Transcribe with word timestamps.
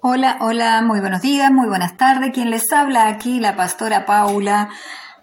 Hola, 0.00 0.38
hola, 0.42 0.80
muy 0.80 1.00
buenos 1.00 1.22
días, 1.22 1.50
muy 1.50 1.66
buenas 1.66 1.96
tardes. 1.96 2.30
Quien 2.32 2.50
les 2.50 2.72
habla 2.72 3.08
aquí, 3.08 3.40
la 3.40 3.56
pastora 3.56 4.06
Paula 4.06 4.68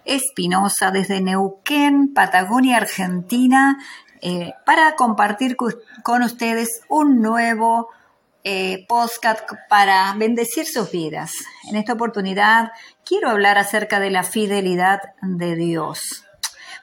Espinosa 0.04 0.92
desde 0.92 1.21
Neuquén, 1.21 2.13
Patagonia, 2.13 2.75
Argentina, 2.75 3.77
eh, 4.21 4.51
para 4.65 4.96
compartir 4.96 5.55
con 5.55 6.23
ustedes 6.23 6.81
un 6.89 7.21
nuevo 7.21 7.88
eh, 8.43 8.85
podcast 8.89 9.49
para 9.69 10.13
bendecir 10.17 10.65
sus 10.65 10.92
vidas. 10.92 11.31
En 11.69 11.78
esta 11.78 11.94
oportunidad 11.94 12.73
quiero 13.05 13.29
hablar 13.29 13.57
acerca 13.57 14.01
de 14.01 14.10
la 14.10 14.23
fidelidad 14.23 14.99
de 15.21 15.55
Dios. 15.55 16.26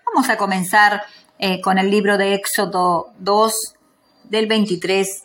Vamos 0.07 0.31
a 0.31 0.39
comenzar 0.39 1.03
eh, 1.39 1.61
con 1.61 1.77
el 1.77 1.91
libro 1.91 2.17
de 2.17 2.33
Éxodo 2.33 3.13
2, 3.19 3.75
del 4.31 4.47
23 4.47 5.25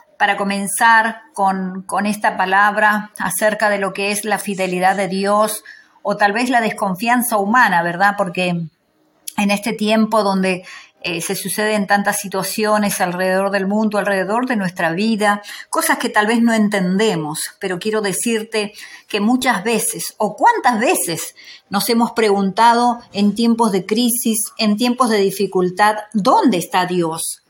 para 0.21 0.37
comenzar 0.37 1.23
con, 1.33 1.83
esta 2.05 2.37
palabra 2.37 3.09
acerca 3.17 3.71
de 3.71 3.79
lo 3.79 3.91
que 3.91 4.11
es 4.11 4.23
la 4.23 4.37
fidelidad 4.37 4.95
de 4.95 5.07
Dios 5.07 5.63
o 6.03 6.15
tal 6.15 6.31
vez 6.31 6.51
la 6.51 6.61
desconfianza 6.61 7.37
humana, 7.37 7.81
¿verdad? 7.81 8.13
Porque 8.19 8.49
en 8.49 9.51
este 9.51 9.73
tiempo 9.73 10.21
donde 10.21 10.63
eh, 11.01 11.21
se 11.21 11.35
suceden 11.35 11.87
tantas 11.87 12.19
situaciones 12.19 13.01
alrededor 13.01 13.49
del 13.49 13.65
mundo, 13.65 13.97
alrededor 13.97 14.45
de 14.45 14.57
nuestra 14.57 14.91
vida, 14.91 15.41
cosas 15.71 15.97
que 15.97 16.09
tal 16.09 16.27
vez 16.27 16.39
no 16.39 16.53
entendemos, 16.53 17.55
pero 17.59 17.79
quiero 17.79 18.01
decirte 18.01 18.73
que 19.07 19.21
muchas 19.21 19.63
veces, 19.63 20.13
o 20.17 20.35
cuántas 20.35 20.79
veces, 20.79 21.33
nos 21.71 21.89
hemos 21.89 22.11
preguntado 22.11 23.01
en 23.11 23.33
tiempos 23.33 23.71
de 23.71 23.87
crisis, 23.87 24.37
en 24.59 24.77
tiempos 24.77 25.09
de 25.09 25.17
dificultad, 25.17 25.95
¿dónde 26.13 26.59
está 26.59 26.85
Dios? 26.85 27.40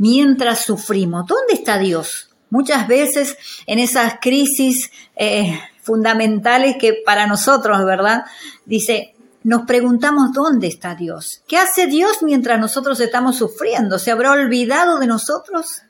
Mientras 0.00 0.64
sufrimos. 0.64 1.26
¿Dónde 1.26 1.52
está 1.52 1.78
Dios? 1.78 2.30
Muchas 2.48 2.88
veces 2.88 3.36
en 3.66 3.78
esas 3.78 4.14
crisis 4.20 4.90
eh, 5.14 5.60
fundamentales 5.82 6.76
que 6.80 7.02
para 7.04 7.26
nosotros, 7.26 7.84
¿verdad? 7.84 8.24
Dice, 8.64 9.14
nos 9.44 9.66
preguntamos 9.66 10.32
dónde 10.32 10.68
está 10.68 10.94
Dios. 10.94 11.42
¿Qué 11.46 11.58
hace 11.58 11.86
Dios 11.86 12.22
mientras 12.22 12.58
nosotros 12.58 12.98
estamos 13.00 13.36
sufriendo? 13.36 13.98
¿Se 13.98 14.10
habrá 14.10 14.32
olvidado 14.32 14.98
de 14.98 15.06
nosotros? 15.06 15.82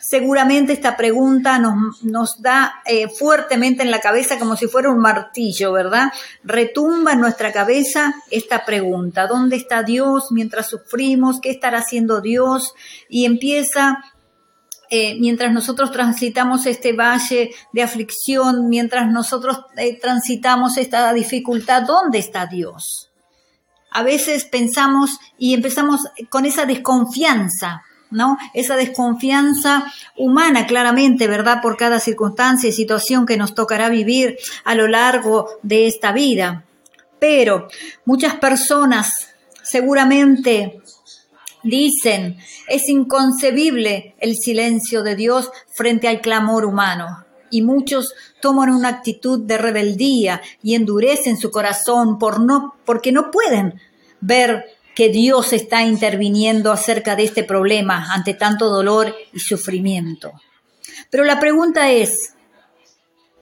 Seguramente 0.00 0.72
esta 0.72 0.96
pregunta 0.96 1.58
nos, 1.58 2.02
nos 2.02 2.40
da 2.40 2.74
eh, 2.86 3.08
fuertemente 3.08 3.82
en 3.82 3.90
la 3.90 4.00
cabeza 4.00 4.38
como 4.38 4.56
si 4.56 4.66
fuera 4.66 4.90
un 4.90 4.98
martillo, 4.98 5.72
¿verdad? 5.72 6.12
Retumba 6.44 7.12
en 7.12 7.20
nuestra 7.20 7.52
cabeza 7.52 8.14
esta 8.30 8.64
pregunta, 8.64 9.26
¿dónde 9.26 9.56
está 9.56 9.82
Dios 9.82 10.30
mientras 10.30 10.68
sufrimos? 10.68 11.40
¿Qué 11.40 11.50
estará 11.50 11.78
haciendo 11.78 12.20
Dios? 12.20 12.74
Y 13.08 13.24
empieza 13.24 14.02
eh, 14.94 15.16
mientras 15.18 15.50
nosotros 15.54 15.90
transitamos 15.90 16.66
este 16.66 16.92
valle 16.92 17.54
de 17.72 17.82
aflicción, 17.82 18.68
mientras 18.68 19.10
nosotros 19.10 19.64
eh, 19.78 19.98
transitamos 19.98 20.76
esta 20.76 21.10
dificultad, 21.14 21.84
¿dónde 21.86 22.18
está 22.18 22.46
Dios? 22.46 23.10
A 23.90 24.02
veces 24.02 24.44
pensamos 24.44 25.18
y 25.38 25.54
empezamos 25.54 26.02
con 26.28 26.44
esa 26.44 26.66
desconfianza, 26.66 27.82
¿no? 28.12 28.38
Esa 28.54 28.76
desconfianza 28.76 29.84
humana, 30.16 30.66
claramente, 30.66 31.26
¿verdad? 31.26 31.60
Por 31.60 31.76
cada 31.76 31.98
circunstancia 31.98 32.68
y 32.68 32.72
situación 32.72 33.26
que 33.26 33.36
nos 33.36 33.54
tocará 33.54 33.88
vivir 33.88 34.36
a 34.64 34.74
lo 34.74 34.86
largo 34.86 35.48
de 35.62 35.86
esta 35.86 36.12
vida. 36.12 36.64
Pero 37.18 37.68
muchas 38.04 38.36
personas 38.36 39.10
seguramente 39.62 40.80
dicen, 41.62 42.38
es 42.68 42.88
inconcebible 42.88 44.14
el 44.18 44.36
silencio 44.36 45.02
de 45.02 45.16
Dios 45.16 45.50
frente 45.74 46.08
al 46.08 46.20
clamor 46.20 46.64
humano. 46.64 47.24
Y 47.50 47.62
muchos 47.62 48.14
toman 48.40 48.70
una 48.70 48.88
actitud 48.88 49.40
de 49.40 49.58
rebeldía 49.58 50.40
y 50.62 50.74
endurecen 50.74 51.36
su 51.36 51.50
corazón 51.50 52.18
por 52.18 52.40
no, 52.40 52.76
porque 52.84 53.12
no 53.12 53.30
pueden 53.30 53.78
ver 54.20 54.64
que 54.94 55.08
Dios 55.08 55.52
está 55.52 55.82
interviniendo 55.82 56.70
acerca 56.70 57.16
de 57.16 57.24
este 57.24 57.44
problema 57.44 58.12
ante 58.12 58.34
tanto 58.34 58.68
dolor 58.68 59.14
y 59.32 59.40
sufrimiento. 59.40 60.32
Pero 61.10 61.24
la 61.24 61.40
pregunta 61.40 61.90
es, 61.90 62.34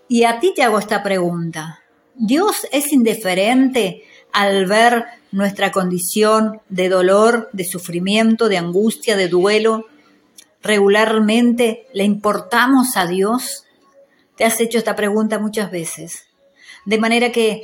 y 0.08 0.24
a 0.24 0.40
ti 0.40 0.52
te 0.54 0.62
hago 0.62 0.78
esta 0.78 1.02
pregunta, 1.02 1.80
¿Dios 2.14 2.66
es 2.72 2.92
indiferente 2.92 4.04
al 4.32 4.66
ver 4.66 5.04
nuestra 5.32 5.72
condición 5.72 6.60
de 6.68 6.88
dolor, 6.88 7.48
de 7.52 7.64
sufrimiento, 7.64 8.48
de 8.48 8.58
angustia, 8.58 9.16
de 9.16 9.28
duelo? 9.28 9.86
¿Regularmente 10.62 11.86
le 11.94 12.04
importamos 12.04 12.96
a 12.96 13.06
Dios? 13.06 13.64
Te 14.36 14.44
has 14.44 14.60
hecho 14.60 14.78
esta 14.78 14.96
pregunta 14.96 15.38
muchas 15.38 15.70
veces. 15.70 16.26
De 16.84 16.98
manera 16.98 17.32
que 17.32 17.62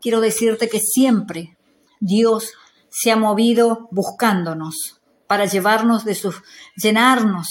quiero 0.00 0.20
decirte 0.20 0.68
que 0.68 0.80
siempre 0.80 1.56
Dios 2.00 2.52
se 2.96 3.10
ha 3.10 3.16
movido 3.16 3.88
buscándonos 3.90 5.00
para 5.26 5.46
llevarnos 5.46 6.04
de 6.04 6.14
sus, 6.14 6.36
llenarnos 6.76 7.48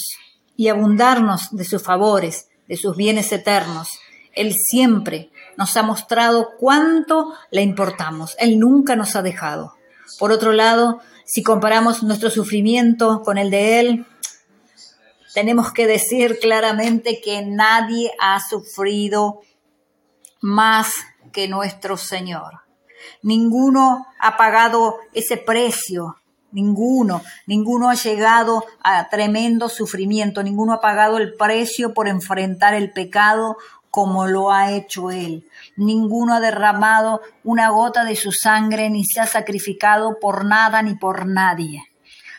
y 0.56 0.68
abundarnos 0.68 1.54
de 1.54 1.64
sus 1.66 1.82
favores, 1.82 2.48
de 2.66 2.78
sus 2.78 2.96
bienes 2.96 3.30
eternos. 3.30 3.90
Él 4.32 4.54
siempre 4.54 5.30
nos 5.58 5.76
ha 5.76 5.82
mostrado 5.82 6.48
cuánto 6.58 7.34
le 7.50 7.60
importamos. 7.60 8.34
Él 8.38 8.58
nunca 8.58 8.96
nos 8.96 9.16
ha 9.16 9.22
dejado. 9.22 9.74
Por 10.18 10.32
otro 10.32 10.52
lado, 10.52 11.00
si 11.26 11.42
comparamos 11.42 12.02
nuestro 12.02 12.30
sufrimiento 12.30 13.20
con 13.22 13.36
el 13.36 13.50
de 13.50 13.80
Él, 13.80 14.06
tenemos 15.34 15.72
que 15.72 15.86
decir 15.86 16.38
claramente 16.40 17.20
que 17.22 17.44
nadie 17.44 18.12
ha 18.18 18.40
sufrido 18.40 19.40
más 20.40 20.94
que 21.32 21.48
nuestro 21.48 21.98
Señor. 21.98 22.63
Ninguno 23.22 24.06
ha 24.18 24.36
pagado 24.36 24.98
ese 25.12 25.36
precio, 25.36 26.16
ninguno, 26.52 27.22
ninguno 27.46 27.90
ha 27.90 27.94
llegado 27.94 28.64
a 28.82 29.08
tremendo 29.08 29.68
sufrimiento, 29.68 30.42
ninguno 30.42 30.72
ha 30.72 30.80
pagado 30.80 31.18
el 31.18 31.34
precio 31.34 31.94
por 31.94 32.08
enfrentar 32.08 32.74
el 32.74 32.92
pecado 32.92 33.56
como 33.90 34.26
lo 34.26 34.50
ha 34.50 34.72
hecho 34.72 35.12
Él. 35.12 35.48
Ninguno 35.76 36.34
ha 36.34 36.40
derramado 36.40 37.20
una 37.44 37.68
gota 37.68 38.04
de 38.04 38.16
su 38.16 38.32
sangre 38.32 38.90
ni 38.90 39.04
se 39.04 39.20
ha 39.20 39.26
sacrificado 39.26 40.18
por 40.20 40.44
nada 40.44 40.82
ni 40.82 40.96
por 40.96 41.26
nadie. 41.26 41.84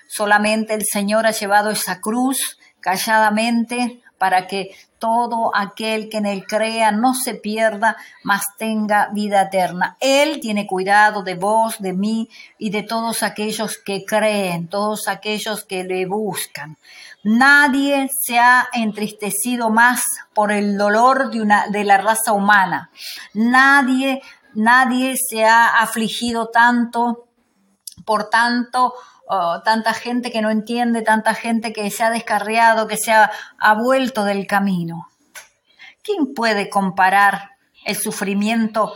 Solamente 0.08 0.74
el 0.74 0.84
Señor 0.86 1.26
ha 1.26 1.32
llevado 1.32 1.70
esa 1.70 2.02
cruz 2.02 2.60
calladamente 2.82 4.02
para 4.18 4.48
que 4.48 4.76
todo 5.00 5.52
aquel 5.54 6.10
que 6.10 6.18
en 6.18 6.26
él 6.26 6.46
crea 6.48 6.92
no 6.92 7.14
se 7.14 7.36
pierda, 7.36 7.98
mas 8.24 8.44
tenga 8.58 9.10
vida 9.14 9.44
eterna. 9.44 9.98
Él 10.00 10.40
tiene 10.40 10.66
cuidado 10.66 11.22
de 11.22 11.36
vos, 11.36 11.80
de 11.80 11.94
mí 11.94 12.30
y 12.58 12.70
de 12.70 12.84
todos 12.84 13.22
aquellos 13.22 13.78
que 13.78 14.06
creen, 14.06 14.68
todos 14.68 15.08
aquellos 15.08 15.64
que 15.64 15.84
le 15.84 16.06
buscan. 16.06 16.78
Nadie 17.24 18.08
se 18.22 18.40
ha 18.40 18.68
entristecido 18.74 19.70
más 19.70 20.04
por 20.34 20.52
el 20.52 20.78
dolor 20.78 21.32
de, 21.32 21.42
una, 21.42 21.68
de 21.68 21.84
la 21.84 21.98
raza 21.98 22.34
humana. 22.34 22.90
Nadie, 23.34 24.22
nadie 24.54 25.16
se 25.18 25.46
ha 25.46 25.80
afligido 25.80 26.48
tanto 26.48 27.26
por 28.06 28.30
tanto 28.30 28.94
tanta 29.64 29.94
gente 29.94 30.32
que 30.32 30.42
no 30.42 30.50
entiende, 30.50 31.02
tanta 31.02 31.34
gente 31.34 31.74
que 31.74 31.90
se 31.90 32.04
ha 32.04 32.10
descarriado, 32.10 32.88
que 32.88 32.98
se 32.98 33.12
ha, 33.12 33.32
ha 33.58 33.74
vuelto 33.74 34.24
del 34.24 34.48
camino. 34.48 35.08
¿Quién 36.04 36.34
puede 36.34 36.70
comparar 36.70 37.52
el 37.86 37.96
sufrimiento 37.96 38.94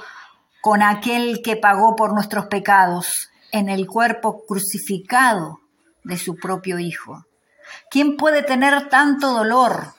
con 0.62 0.84
aquel 0.84 1.42
que 1.44 1.56
pagó 1.56 1.96
por 1.96 2.14
nuestros 2.14 2.46
pecados 2.46 3.30
en 3.52 3.70
el 3.70 3.88
cuerpo 3.88 4.46
crucificado 4.48 5.60
de 6.04 6.18
su 6.18 6.36
propio 6.36 6.78
Hijo? 6.78 7.26
¿Quién 7.90 8.16
puede 8.16 8.44
tener 8.44 8.90
tanto 8.90 9.32
dolor? 9.32 9.94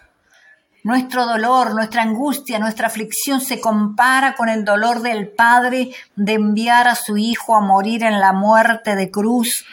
Nuestro 0.82 1.26
dolor, 1.26 1.74
nuestra 1.74 2.02
angustia, 2.02 2.58
nuestra 2.58 2.86
aflicción 2.86 3.40
se 3.40 3.60
compara 3.60 4.34
con 4.34 4.48
el 4.48 4.64
dolor 4.64 5.02
del 5.02 5.28
Padre 5.28 5.90
de 6.16 6.34
enviar 6.34 6.88
a 6.88 6.94
su 6.94 7.16
Hijo 7.18 7.54
a 7.54 7.60
morir 7.60 8.02
en 8.02 8.18
la 8.18 8.32
muerte 8.32 8.96
de 8.96 9.10
cruz 9.10 9.66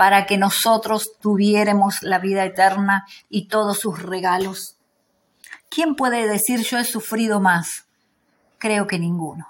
para 0.00 0.24
que 0.24 0.38
nosotros 0.38 1.18
tuviéramos 1.20 2.02
la 2.02 2.18
vida 2.18 2.42
eterna 2.46 3.06
y 3.28 3.48
todos 3.48 3.80
sus 3.80 4.00
regalos. 4.00 4.76
¿Quién 5.68 5.94
puede 5.94 6.26
decir 6.26 6.60
yo 6.60 6.78
he 6.78 6.84
sufrido 6.84 7.38
más? 7.38 7.84
Creo 8.56 8.86
que 8.86 8.98
ninguno. 8.98 9.46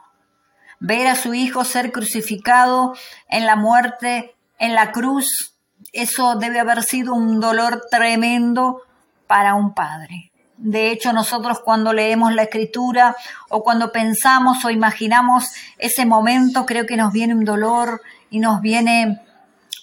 Ver 0.81 1.07
a 1.07 1.15
su 1.15 1.35
hijo 1.35 1.63
ser 1.63 1.93
crucificado 1.93 2.97
en 3.29 3.47
la 3.47 3.55
muerte, 3.55 4.35
en 4.59 4.75
la 4.75 4.91
cruz, 4.91 5.55
eso 5.93 6.35
debe 6.35 6.59
haber 6.59 6.83
sido 6.83 7.15
un 7.15 7.39
dolor 7.39 7.87
tremendo 7.89 8.83
para 9.29 9.55
un 9.55 9.73
padre. 9.73 10.33
De 10.57 10.91
hecho, 10.91 11.13
nosotros 11.13 11.61
cuando 11.61 11.93
leemos 11.93 12.35
la 12.35 12.43
escritura 12.43 13.15
o 13.51 13.63
cuando 13.63 13.93
pensamos 13.93 14.65
o 14.65 14.71
imaginamos 14.71 15.53
ese 15.79 16.07
momento, 16.07 16.67
creo 16.67 16.87
que 16.87 16.97
nos 16.97 17.13
viene 17.13 17.37
un 17.37 17.45
dolor 17.45 18.03
y 18.31 18.41
nos 18.41 18.61
viene 18.61 19.21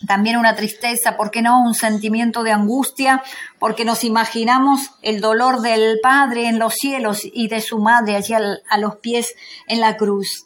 también 0.06 0.38
una 0.38 0.56
tristeza, 0.56 1.18
¿por 1.18 1.32
qué 1.32 1.42
no? 1.42 1.62
Un 1.62 1.74
sentimiento 1.74 2.44
de 2.44 2.52
angustia, 2.52 3.24
porque 3.60 3.86
nos 3.86 4.04
imaginamos 4.04 4.92
el 5.02 5.22
dolor 5.22 5.62
del 5.62 6.00
Padre 6.02 6.48
en 6.48 6.60
los 6.60 6.76
cielos 6.76 7.22
y 7.24 7.48
de 7.48 7.62
su 7.62 7.80
Madre 7.80 8.16
allí 8.16 8.34
a 8.34 8.78
los 8.78 8.98
pies 8.98 9.34
en 9.68 9.80
la 9.80 9.98
cruz. 9.98 10.46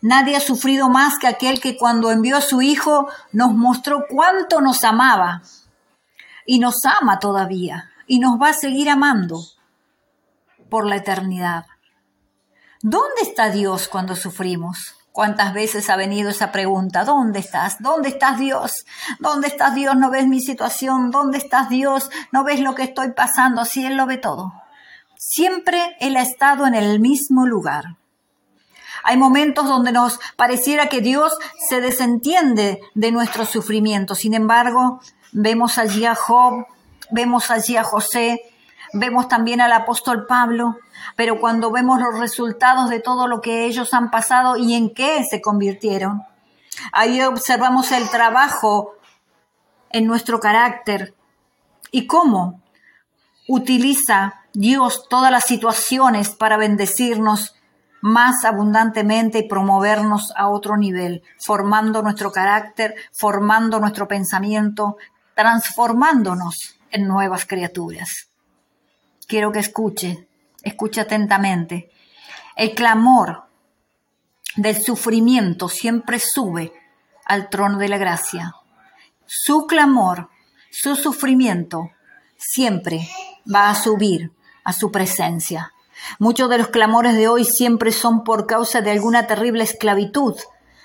Nadie 0.00 0.36
ha 0.36 0.40
sufrido 0.40 0.88
más 0.88 1.18
que 1.18 1.26
aquel 1.26 1.60
que 1.60 1.76
cuando 1.76 2.10
envió 2.10 2.36
a 2.36 2.40
su 2.40 2.62
Hijo 2.62 3.08
nos 3.32 3.52
mostró 3.54 4.04
cuánto 4.08 4.60
nos 4.60 4.84
amaba 4.84 5.42
y 6.46 6.60
nos 6.60 6.84
ama 6.84 7.18
todavía 7.18 7.90
y 8.06 8.20
nos 8.20 8.40
va 8.40 8.50
a 8.50 8.54
seguir 8.54 8.88
amando 8.90 9.40
por 10.70 10.86
la 10.86 10.96
eternidad. 10.96 11.66
¿Dónde 12.80 13.22
está 13.22 13.50
Dios 13.50 13.88
cuando 13.88 14.14
sufrimos? 14.14 14.97
¿Cuántas 15.18 15.52
veces 15.52 15.90
ha 15.90 15.96
venido 15.96 16.30
esa 16.30 16.52
pregunta? 16.52 17.04
¿Dónde 17.04 17.40
estás? 17.40 17.82
¿Dónde 17.82 18.10
estás 18.10 18.38
Dios? 18.38 18.70
¿Dónde 19.18 19.48
estás 19.48 19.74
Dios? 19.74 19.96
¿No 19.96 20.10
ves 20.10 20.28
mi 20.28 20.40
situación? 20.40 21.10
¿Dónde 21.10 21.38
estás 21.38 21.68
Dios? 21.68 22.08
¿No 22.30 22.44
ves 22.44 22.60
lo 22.60 22.76
que 22.76 22.84
estoy 22.84 23.10
pasando? 23.10 23.64
Si 23.64 23.84
Él 23.84 23.96
lo 23.96 24.06
ve 24.06 24.18
todo. 24.18 24.52
Siempre 25.16 25.96
Él 25.98 26.16
ha 26.16 26.22
estado 26.22 26.68
en 26.68 26.76
el 26.76 27.00
mismo 27.00 27.48
lugar. 27.48 27.96
Hay 29.02 29.16
momentos 29.16 29.66
donde 29.66 29.90
nos 29.90 30.20
pareciera 30.36 30.88
que 30.88 31.00
Dios 31.00 31.32
se 31.68 31.80
desentiende 31.80 32.78
de 32.94 33.10
nuestro 33.10 33.44
sufrimiento. 33.44 34.14
Sin 34.14 34.34
embargo, 34.34 35.00
vemos 35.32 35.78
allí 35.78 36.06
a 36.06 36.14
Job, 36.14 36.64
vemos 37.10 37.50
allí 37.50 37.76
a 37.76 37.82
José, 37.82 38.40
vemos 38.92 39.28
también 39.28 39.60
al 39.60 39.72
apóstol 39.72 40.26
Pablo, 40.26 40.76
pero 41.16 41.40
cuando 41.40 41.70
vemos 41.70 42.00
los 42.00 42.18
resultados 42.18 42.90
de 42.90 43.00
todo 43.00 43.26
lo 43.26 43.40
que 43.40 43.66
ellos 43.66 43.94
han 43.94 44.10
pasado 44.10 44.56
y 44.56 44.74
en 44.74 44.92
qué 44.94 45.24
se 45.24 45.40
convirtieron, 45.40 46.22
ahí 46.92 47.20
observamos 47.22 47.92
el 47.92 48.08
trabajo 48.10 48.94
en 49.90 50.06
nuestro 50.06 50.40
carácter 50.40 51.14
y 51.90 52.06
cómo 52.06 52.60
utiliza 53.48 54.42
Dios 54.52 55.06
todas 55.08 55.30
las 55.30 55.44
situaciones 55.44 56.30
para 56.30 56.56
bendecirnos 56.56 57.54
más 58.00 58.44
abundantemente 58.44 59.38
y 59.38 59.48
promovernos 59.48 60.32
a 60.36 60.48
otro 60.48 60.76
nivel, 60.76 61.22
formando 61.44 62.02
nuestro 62.02 62.30
carácter, 62.30 62.94
formando 63.12 63.80
nuestro 63.80 64.06
pensamiento, 64.06 64.96
transformándonos 65.34 66.76
en 66.90 67.08
nuevas 67.08 67.44
criaturas. 67.44 68.27
Quiero 69.28 69.52
que 69.52 69.58
escuche, 69.58 70.26
escuche 70.62 71.02
atentamente. 71.02 71.90
El 72.56 72.74
clamor 72.74 73.44
del 74.56 74.82
sufrimiento 74.82 75.68
siempre 75.68 76.18
sube 76.18 76.72
al 77.26 77.50
trono 77.50 77.76
de 77.76 77.88
la 77.88 77.98
gracia. 77.98 78.54
Su 79.26 79.66
clamor, 79.66 80.30
su 80.70 80.96
sufrimiento, 80.96 81.90
siempre 82.38 83.06
va 83.54 83.68
a 83.68 83.74
subir 83.74 84.32
a 84.64 84.72
su 84.72 84.90
presencia. 84.90 85.74
Muchos 86.18 86.48
de 86.48 86.56
los 86.56 86.68
clamores 86.68 87.14
de 87.14 87.28
hoy 87.28 87.44
siempre 87.44 87.92
son 87.92 88.24
por 88.24 88.46
causa 88.46 88.80
de 88.80 88.92
alguna 88.92 89.26
terrible 89.26 89.62
esclavitud. 89.62 90.36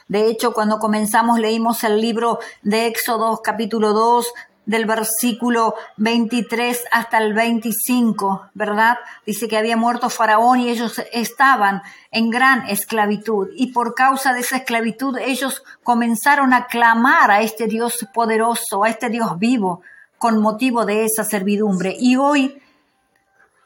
De 0.09 0.27
hecho, 0.27 0.53
cuando 0.53 0.79
comenzamos 0.79 1.39
leímos 1.39 1.85
el 1.85 2.01
libro 2.01 2.39
de 2.61 2.87
Éxodo 2.87 3.41
capítulo 3.41 3.93
2, 3.93 4.33
del 4.65 4.85
versículo 4.85 5.75
23 5.97 6.85
hasta 6.91 7.17
el 7.17 7.33
25, 7.33 8.49
¿verdad? 8.53 8.97
Dice 9.25 9.47
que 9.47 9.57
había 9.57 9.77
muerto 9.77 10.09
Faraón 10.09 10.61
y 10.61 10.69
ellos 10.69 11.01
estaban 11.11 11.81
en 12.11 12.29
gran 12.29 12.67
esclavitud. 12.69 13.49
Y 13.55 13.73
por 13.73 13.93
causa 13.93 14.33
de 14.33 14.41
esa 14.41 14.57
esclavitud 14.57 15.17
ellos 15.17 15.63
comenzaron 15.83 16.53
a 16.53 16.67
clamar 16.67 17.31
a 17.31 17.41
este 17.41 17.67
Dios 17.67 18.07
poderoso, 18.13 18.83
a 18.83 18.89
este 18.89 19.09
Dios 19.09 19.37
vivo, 19.37 19.81
con 20.17 20.41
motivo 20.41 20.85
de 20.85 21.03
esa 21.05 21.23
servidumbre. 21.23 21.95
Y 21.99 22.15
hoy 22.15 22.61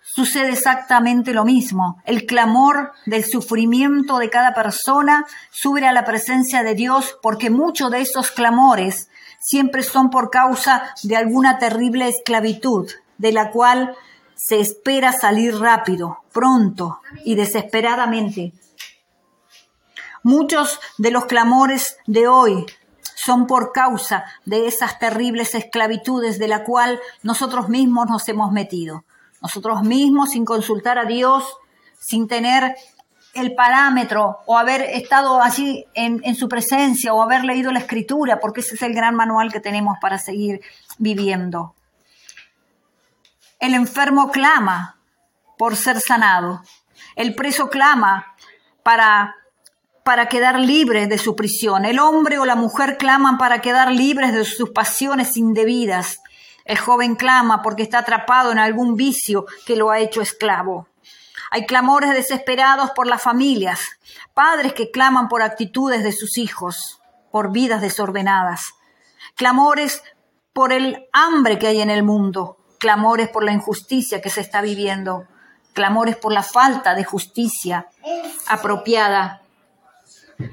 sucede 0.02 0.54
exactamente 0.54 1.34
lo 1.34 1.46
mismo. 1.46 2.02
El 2.06 2.26
clamor 2.26 2.94
del 3.06 3.24
sufrimiento 3.24 4.18
de 4.18 4.32
cada 4.32 4.56
persona 4.56 5.28
sube 5.52 5.86
a 5.86 5.94
la 5.94 6.06
presencia 6.06 6.64
de 6.64 6.74
Dios 6.74 7.20
porque 7.22 7.52
muchos 7.52 7.92
de 7.92 8.02
esos 8.02 8.32
clamores 8.32 9.10
siempre 9.48 9.84
son 9.84 10.10
por 10.10 10.30
causa 10.30 10.94
de 11.04 11.16
alguna 11.16 11.58
terrible 11.58 12.10
esclavitud, 12.10 12.90
de 13.18 13.32
la 13.32 13.52
cual 13.52 13.96
se 14.36 14.60
espera 14.60 15.14
salir 15.14 15.58
rápido, 15.58 16.20
pronto 16.34 17.00
y 17.24 17.36
desesperadamente. 17.36 18.54
Muchos 20.22 20.80
de 20.98 21.12
los 21.12 21.26
clamores 21.26 21.98
de 22.08 22.28
hoy 22.28 22.66
son 23.16 23.48
por 23.48 23.72
causa 23.72 24.26
de 24.46 24.68
esas 24.68 25.00
terribles 25.00 25.56
esclavitudes 25.56 26.40
de 26.40 26.50
la 26.50 26.66
cual 26.66 27.00
nosotros 27.24 27.70
mismos 27.70 28.08
nos 28.08 28.28
hemos 28.28 28.52
metido 28.52 29.06
nosotros 29.42 29.84
mismos 29.84 30.32
sin 30.32 30.46
consultar 30.46 30.98
a 30.98 31.06
Dios, 31.06 31.44
sin 32.00 32.28
tener 32.28 32.76
el 33.38 33.56
parámetro 33.56 34.40
o 34.46 34.58
haber 34.58 34.82
estado 34.82 35.42
allí 35.42 35.86
en, 35.94 36.36
su 36.36 36.48
presencia 36.48 37.14
o 37.14 37.22
haber 37.22 37.44
leído 37.44 37.72
la 37.72 37.80
escritura, 37.80 38.40
porque 38.40 38.62
ese 38.62 38.76
es 38.76 38.82
el 38.82 38.94
gran 38.94 39.16
manual 39.16 39.52
que 39.52 39.60
tenemos 39.60 39.98
para 40.02 40.18
seguir 40.18 40.62
viviendo. 40.98 41.76
El 43.60 43.74
enfermo 43.74 44.32
clama 44.32 44.98
por 45.58 45.76
ser 45.76 46.00
sanado. 46.00 46.62
El 47.16 47.36
preso 47.36 47.70
clama 47.70 48.36
para, 48.84 49.36
para 50.04 50.28
quedar 50.28 50.60
libre 50.60 51.08
de 51.08 51.18
su 51.18 51.36
prisión. 51.36 51.86
El 51.86 52.00
hombre 52.00 52.38
o 52.38 52.46
la 52.46 52.56
mujer 52.56 52.98
claman 52.98 53.38
para 53.38 53.62
quedar 53.62 53.92
libres 53.92 54.34
de 54.34 54.46
sus 54.46 54.70
pasiones 54.70 55.38
indebidas. 55.38 56.20
El 56.66 56.78
joven 56.78 57.16
clama 57.16 57.62
porque 57.62 57.84
está 57.84 58.00
atrapado 58.00 58.52
en 58.52 58.60
algún 58.60 58.96
vicio 58.96 59.46
que 59.66 59.76
lo 59.76 59.90
ha 59.90 60.00
hecho 60.00 60.22
esclavo. 60.22 60.88
Hay 61.52 61.66
clamores 61.66 62.12
desesperados 62.12 62.92
por 62.92 63.08
las 63.08 63.22
familias, 63.22 63.80
padres 64.34 64.74
que 64.74 64.92
claman 64.92 65.28
por 65.28 65.42
actitudes 65.42 66.04
de 66.04 66.12
sus 66.12 66.38
hijos, 66.38 67.02
por 67.32 67.52
vidas 67.52 67.82
desordenadas, 67.82 68.74
clamores 69.36 70.04
por 70.54 70.74
el 70.74 71.08
hambre 71.14 71.60
que 71.60 71.68
hay 71.68 71.82
en 71.82 71.90
el 71.90 72.04
mundo, 72.04 72.58
clamores 72.80 73.30
por 73.30 73.44
la 73.44 73.54
injusticia 73.54 74.22
que 74.22 74.30
se 74.30 74.42
está 74.42 74.62
viviendo, 74.62 75.28
clamores 75.74 76.16
por 76.16 76.34
la 76.34 76.44
falta 76.44 76.96
de 76.96 77.04
justicia 77.04 77.88
apropiada. 78.48 79.42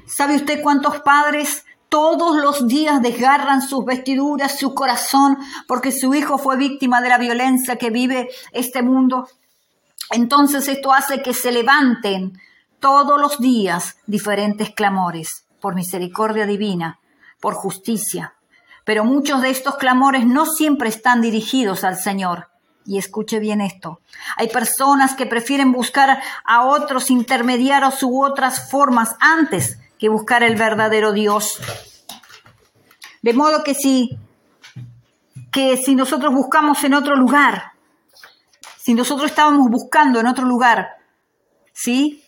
¿Sabe 0.07 0.35
usted 0.35 0.61
cuántos 0.61 0.99
padres 1.01 1.65
todos 1.89 2.35
los 2.35 2.67
días 2.67 3.01
desgarran 3.01 3.61
sus 3.61 3.85
vestiduras, 3.85 4.59
su 4.59 4.73
corazón, 4.73 5.37
porque 5.67 5.91
su 5.91 6.13
hijo 6.13 6.37
fue 6.37 6.57
víctima 6.57 6.99
de 7.01 7.09
la 7.09 7.17
violencia 7.17 7.77
que 7.77 7.89
vive 7.89 8.29
este 8.51 8.81
mundo. 8.81 9.29
Entonces 10.11 10.67
esto 10.67 10.93
hace 10.93 11.21
que 11.21 11.33
se 11.33 11.51
levanten 11.51 12.39
todos 12.79 13.19
los 13.19 13.39
días 13.39 13.97
diferentes 14.05 14.73
clamores 14.73 15.45
por 15.59 15.75
misericordia 15.75 16.45
divina, 16.45 16.99
por 17.39 17.55
justicia. 17.55 18.35
Pero 18.83 19.03
muchos 19.03 19.41
de 19.41 19.49
estos 19.49 19.77
clamores 19.77 20.25
no 20.25 20.45
siempre 20.45 20.89
están 20.89 21.21
dirigidos 21.21 21.83
al 21.83 21.97
Señor. 21.97 22.49
Y 22.85 22.99
escuche 22.99 23.39
bien 23.39 23.61
esto. 23.61 23.99
Hay 24.37 24.47
personas 24.49 25.15
que 25.15 25.25
prefieren 25.25 25.71
buscar 25.71 26.21
a 26.43 26.65
otros 26.65 27.09
intermediarios 27.09 28.03
u 28.03 28.23
otras 28.23 28.69
formas 28.69 29.15
antes 29.19 29.79
que 29.97 30.07
buscar 30.07 30.43
el 30.43 30.55
verdadero 30.55 31.11
Dios. 31.11 31.59
De 33.23 33.33
modo 33.33 33.63
que 33.63 33.73
si, 33.73 34.19
que 35.51 35.77
si 35.77 35.95
nosotros 35.95 36.31
buscamos 36.31 36.83
en 36.83 36.93
otro 36.93 37.15
lugar, 37.15 37.71
si 38.85 38.93
nosotros 38.93 39.31
estábamos 39.31 39.67
buscando 39.71 40.19
en 40.19 40.27
otro 40.27 40.45
lugar, 40.45 40.97
¿sí? 41.73 42.23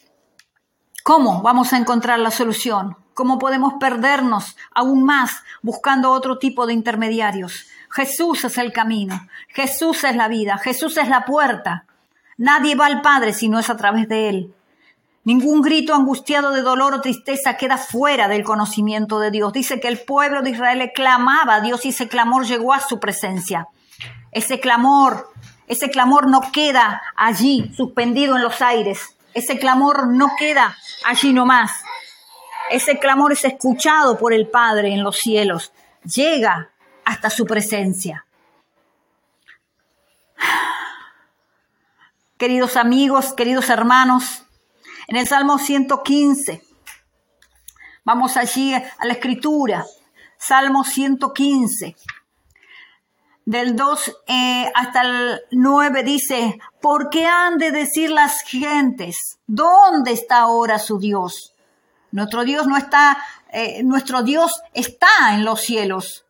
¿Cómo 1.03 1.43
vamos 1.43 1.71
a 1.71 1.77
encontrar 1.77 2.17
la 2.17 2.31
solución? 2.31 2.97
¿Cómo 3.13 3.37
podemos 3.37 3.75
perdernos 3.79 4.57
aún 4.73 5.03
más 5.03 5.43
buscando 5.61 6.09
otro 6.09 6.39
tipo 6.39 6.65
de 6.65 6.73
intermediarios? 6.73 7.67
Jesús 7.91 8.43
es 8.43 8.57
el 8.57 8.73
camino, 8.73 9.27
Jesús 9.49 10.03
es 10.03 10.15
la 10.15 10.27
vida, 10.27 10.57
Jesús 10.57 10.97
es 10.97 11.07
la 11.09 11.25
puerta. 11.25 11.85
Nadie 12.37 12.73
va 12.73 12.87
al 12.87 13.01
Padre 13.01 13.33
si 13.33 13.49
no 13.49 13.59
es 13.59 13.69
a 13.69 13.77
través 13.77 14.07
de 14.07 14.29
Él. 14.29 14.55
Ningún 15.25 15.61
grito 15.61 15.93
angustiado 15.93 16.49
de 16.49 16.63
dolor 16.63 16.91
o 16.95 17.01
tristeza 17.01 17.55
queda 17.55 17.77
fuera 17.77 18.27
del 18.27 18.43
conocimiento 18.43 19.19
de 19.19 19.29
Dios. 19.29 19.53
Dice 19.53 19.79
que 19.79 19.89
el 19.89 19.99
pueblo 19.99 20.41
de 20.41 20.49
Israel 20.49 20.91
clamaba 20.95 21.57
a 21.57 21.61
Dios 21.61 21.85
y 21.85 21.89
ese 21.89 22.07
clamor 22.07 22.47
llegó 22.47 22.73
a 22.73 22.79
su 22.79 22.99
presencia. 22.99 23.67
Ese 24.31 24.59
clamor, 24.59 25.29
ese 25.67 25.89
clamor 25.89 26.29
no 26.29 26.41
queda 26.51 27.01
allí 27.15 27.71
suspendido 27.75 28.37
en 28.37 28.43
los 28.43 28.61
aires. 28.61 29.17
Ese 29.33 29.59
clamor 29.59 30.07
no 30.07 30.31
queda 30.39 30.77
allí 31.05 31.33
nomás. 31.33 31.71
Ese 32.71 32.99
clamor 32.99 33.33
es 33.33 33.43
escuchado 33.43 34.17
por 34.17 34.33
el 34.33 34.47
Padre 34.47 34.93
en 34.93 35.03
los 35.03 35.17
cielos. 35.17 35.73
Llega 36.03 36.69
hasta 37.03 37.29
su 37.29 37.45
presencia. 37.45 38.25
Queridos 42.37 42.77
amigos, 42.77 43.33
queridos 43.33 43.69
hermanos, 43.69 44.43
en 45.07 45.17
el 45.17 45.27
Salmo 45.27 45.57
115, 45.57 46.61
vamos 48.03 48.37
allí 48.37 48.75
a 48.75 49.05
la 49.05 49.13
escritura, 49.13 49.85
Salmo 50.37 50.83
115, 50.83 51.95
del 53.47 53.77
2 53.77 54.17
eh, 54.27 54.71
hasta 54.75 55.03
el 55.03 55.39
9 55.51 56.03
dice, 56.03 56.59
¿por 56.81 57.09
qué 57.09 57.25
han 57.25 57.57
de 57.57 57.71
decir 57.71 58.11
las 58.11 58.41
gentes? 58.41 59.39
¿Dónde 59.47 60.11
está 60.11 60.39
ahora 60.39 60.79
su 60.79 60.99
Dios? 60.99 61.53
Nuestro 62.11 62.43
Dios 62.43 62.67
no 62.67 62.75
está, 62.75 63.17
eh, 63.53 63.83
nuestro 63.83 64.21
Dios 64.23 64.51
está 64.73 65.07
en 65.31 65.45
los 65.45 65.61
cielos. 65.61 66.25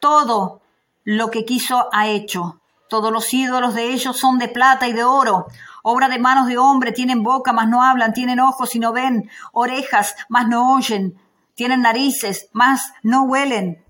Todo 0.00 0.62
lo 1.04 1.30
que 1.30 1.44
quiso 1.44 1.90
ha 1.92 2.08
hecho. 2.08 2.58
Todos 2.88 3.12
los 3.12 3.34
ídolos 3.34 3.74
de 3.74 3.92
ellos 3.92 4.16
son 4.16 4.38
de 4.38 4.48
plata 4.48 4.88
y 4.88 4.94
de 4.94 5.04
oro, 5.04 5.48
obra 5.82 6.08
de 6.08 6.18
manos 6.18 6.46
de 6.46 6.56
hombre, 6.56 6.92
tienen 6.92 7.22
boca, 7.22 7.52
mas 7.52 7.68
no 7.68 7.82
hablan, 7.82 8.14
tienen 8.14 8.40
ojos 8.40 8.74
y 8.74 8.78
no 8.78 8.94
ven, 8.94 9.28
orejas, 9.52 10.16
mas 10.30 10.48
no 10.48 10.74
oyen, 10.74 11.20
tienen 11.54 11.82
narices, 11.82 12.48
mas 12.52 12.94
no 13.02 13.24
huelen, 13.24 13.84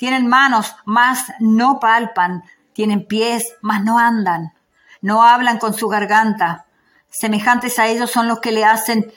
tienen 0.00 0.28
manos, 0.28 0.74
mas 0.86 1.26
no 1.40 1.78
palpan, 1.78 2.42
tienen 2.72 3.04
pies, 3.04 3.54
mas 3.60 3.84
no 3.84 3.98
andan, 3.98 4.54
no 5.02 5.22
hablan 5.22 5.58
con 5.58 5.74
su 5.74 5.88
garganta. 5.88 6.64
Semejantes 7.10 7.78
a 7.78 7.86
ellos 7.86 8.10
son 8.10 8.26
los 8.26 8.40
que 8.40 8.50
le 8.50 8.64
hacen 8.64 9.12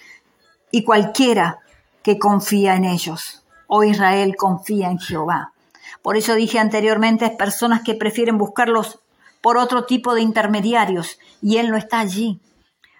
y 0.72 0.84
cualquiera 0.84 1.60
que 2.04 2.20
confía 2.20 2.76
en 2.76 2.84
ellos. 2.84 3.46
Oh 3.68 3.86
Israel, 3.86 4.36
confía 4.36 4.90
en 4.90 5.00
Jehová. 5.00 5.54
Por 6.02 6.18
eso 6.18 6.36
dije 6.36 6.60
anteriormente, 6.60 7.30
personas 7.30 7.82
que 7.84 7.96
prefieren 7.96 8.38
buscarlos 8.38 9.00
por 9.40 9.56
otro 9.58 9.86
tipo 9.86 10.14
de 10.14 10.20
intermediarios 10.20 11.18
y 11.42 11.60
Él 11.60 11.72
no 11.72 11.78
está 11.78 12.02
allí. 12.02 12.42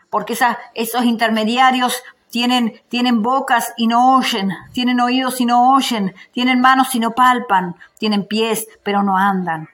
Porque 0.10 0.38
esos 0.74 1.04
intermediarios 1.04 2.02
tienen, 2.34 2.82
tienen 2.90 3.22
bocas 3.22 3.74
y 3.78 3.86
no 3.86 4.18
oyen, 4.18 4.50
tienen 4.72 5.00
oídos 5.00 5.40
y 5.40 5.46
no 5.46 5.76
oyen, 5.76 6.16
tienen 6.32 6.62
manos 6.62 6.96
y 6.96 7.00
no 7.00 7.12
palpan, 7.12 7.76
tienen 8.00 8.26
pies 8.26 8.68
pero 8.82 9.04
no 9.04 9.20
andan. 9.20 9.70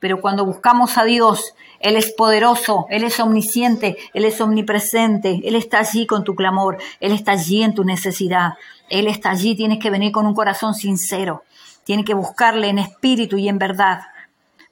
Pero 0.00 0.22
cuando 0.22 0.46
buscamos 0.46 0.96
a 0.96 1.04
Dios, 1.04 1.54
Él 1.80 1.96
es 1.96 2.14
poderoso, 2.14 2.86
Él 2.88 3.04
es 3.04 3.20
omnisciente, 3.20 3.98
Él 4.14 4.24
es 4.24 4.40
omnipresente, 4.40 5.42
Él 5.44 5.54
está 5.54 5.80
allí 5.80 6.06
con 6.06 6.24
tu 6.24 6.34
clamor, 6.34 6.78
Él 6.98 7.12
está 7.12 7.32
allí 7.32 7.62
en 7.62 7.74
tu 7.74 7.84
necesidad, 7.84 8.54
Él 8.88 9.06
está 9.06 9.28
allí, 9.28 9.54
tienes 9.54 9.78
que 9.78 9.90
venir 9.90 10.10
con 10.10 10.24
un 10.24 10.34
corazón 10.34 10.72
sincero, 10.72 11.44
tienes 11.84 12.06
que 12.06 12.14
buscarle 12.14 12.68
en 12.70 12.78
espíritu 12.78 13.36
y 13.36 13.50
en 13.50 13.58
verdad. 13.58 14.00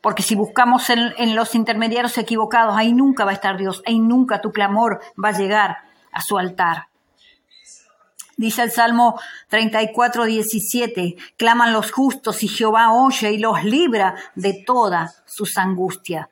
Porque 0.01 0.23
si 0.23 0.35
buscamos 0.37 0.89
en, 0.89 1.35
los 1.35 1.55
intermediarios 1.55 2.17
equivocados, 2.17 2.79
ahí 2.79 2.95
nunca 2.95 3.27
va 3.27 3.33
a 3.33 3.35
estar 3.35 3.59
Dios, 3.59 3.83
ahí 3.85 3.99
nunca 3.99 4.41
tu 4.41 4.53
clamor 4.53 5.03
va 5.23 5.29
a 5.29 5.39
llegar 5.39 5.77
a 6.13 6.23
su 6.23 6.39
altar. 6.39 6.87
Dice 8.37 8.63
el 8.63 8.71
Salmo 8.71 9.19
34, 9.49 10.25
17, 10.25 11.17
claman 11.37 11.73
los 11.73 11.91
justos 11.91 12.43
y 12.43 12.49
Jehová 12.49 12.93
oye 12.93 13.33
y 13.33 13.39
los 13.39 13.65
libra 13.65 14.15
de 14.35 14.53
toda 14.53 15.15
sus 15.25 15.57
angustias. 15.57 16.29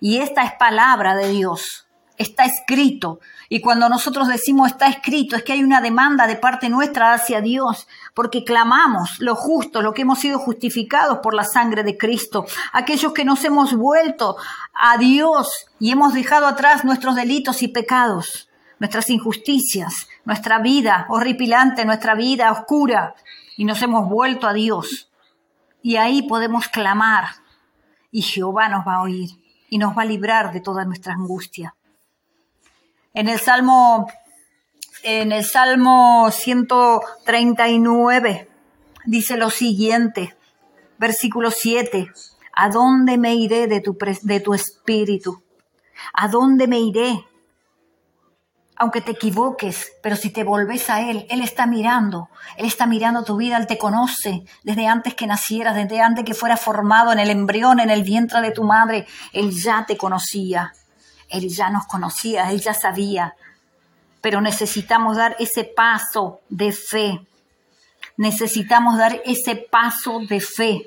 Y 0.00 0.18
esta 0.18 0.42
es 0.42 0.52
palabra 0.58 1.14
de 1.14 1.28
Dios 1.30 1.84
está 2.16 2.44
escrito. 2.44 3.20
Y 3.48 3.60
cuando 3.60 3.88
nosotros 3.88 4.28
decimos 4.28 4.70
está 4.70 4.86
escrito, 4.86 5.36
es 5.36 5.42
que 5.42 5.52
hay 5.52 5.64
una 5.64 5.80
demanda 5.80 6.26
de 6.26 6.36
parte 6.36 6.68
nuestra 6.68 7.12
hacia 7.12 7.40
Dios, 7.40 7.86
porque 8.14 8.44
clamamos 8.44 9.18
lo 9.18 9.34
justo, 9.34 9.82
lo 9.82 9.92
que 9.92 10.02
hemos 10.02 10.20
sido 10.20 10.38
justificados 10.38 11.18
por 11.22 11.34
la 11.34 11.44
sangre 11.44 11.82
de 11.82 11.96
Cristo, 11.96 12.46
aquellos 12.72 13.12
que 13.12 13.24
nos 13.24 13.44
hemos 13.44 13.74
vuelto 13.74 14.36
a 14.72 14.96
Dios 14.98 15.66
y 15.78 15.90
hemos 15.90 16.14
dejado 16.14 16.46
atrás 16.46 16.84
nuestros 16.84 17.14
delitos 17.14 17.62
y 17.62 17.68
pecados, 17.68 18.48
nuestras 18.78 19.10
injusticias, 19.10 20.08
nuestra 20.24 20.58
vida 20.58 21.06
horripilante, 21.08 21.84
nuestra 21.84 22.14
vida 22.14 22.52
oscura, 22.52 23.14
y 23.56 23.64
nos 23.64 23.82
hemos 23.82 24.08
vuelto 24.08 24.46
a 24.46 24.52
Dios. 24.52 25.10
Y 25.82 25.96
ahí 25.96 26.22
podemos 26.22 26.68
clamar, 26.68 27.24
y 28.10 28.22
Jehová 28.22 28.68
nos 28.68 28.86
va 28.86 28.96
a 28.96 29.02
oír 29.02 29.30
y 29.68 29.78
nos 29.78 29.96
va 29.98 30.02
a 30.02 30.06
librar 30.06 30.52
de 30.52 30.60
toda 30.60 30.84
nuestra 30.84 31.14
angustia. 31.14 31.74
En 33.12 33.28
el 33.28 33.40
Salmo, 33.40 34.08
en 35.02 35.32
el 35.32 35.44
Salmo 35.44 36.30
139 36.30 38.48
dice 39.06 39.36
lo 39.36 39.50
siguiente, 39.50 40.36
versículo 40.98 41.50
7, 41.50 42.12
¿a 42.54 42.68
dónde 42.68 43.18
me 43.18 43.34
iré 43.34 43.66
de 43.66 43.80
tu, 43.80 43.98
de 44.22 44.38
tu 44.38 44.54
espíritu? 44.54 45.42
¿A 46.12 46.28
dónde 46.28 46.68
me 46.68 46.78
iré? 46.78 47.26
Aunque 48.76 49.00
te 49.00 49.12
equivoques, 49.12 49.92
pero 50.02 50.16
si 50.16 50.30
te 50.30 50.42
volves 50.42 50.90
a 50.90 51.00
Él, 51.00 51.26
Él 51.30 51.42
está 51.42 51.66
mirando, 51.66 52.28
Él 52.56 52.66
está 52.66 52.86
mirando 52.86 53.22
tu 53.22 53.36
vida, 53.36 53.56
Él 53.56 53.66
te 53.66 53.78
conoce 53.78 54.44
desde 54.64 54.88
antes 54.88 55.14
que 55.14 55.26
nacieras, 55.26 55.76
desde 55.76 56.00
antes 56.00 56.24
que 56.24 56.34
fueras 56.34 56.60
formado 56.60 57.12
en 57.12 57.20
el 57.20 57.30
embrión, 57.30 57.78
en 57.78 57.90
el 57.90 58.02
vientre 58.02 58.40
de 58.40 58.50
tu 58.50 58.64
madre, 58.64 59.06
Él 59.32 59.52
ya 59.52 59.84
te 59.86 59.96
conocía. 59.96 60.72
Él 61.28 61.48
ya 61.48 61.70
nos 61.70 61.86
conocía, 61.86 62.50
Él 62.50 62.60
ya 62.60 62.74
sabía, 62.74 63.34
pero 64.20 64.40
necesitamos 64.40 65.16
dar 65.16 65.36
ese 65.38 65.64
paso 65.64 66.40
de 66.48 66.72
fe. 66.72 67.20
Necesitamos 68.16 68.96
dar 68.96 69.20
ese 69.24 69.56
paso 69.56 70.20
de 70.28 70.40
fe. 70.40 70.86